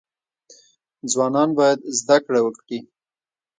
[1.11, 2.79] ځوانان باید زده کړه وکړي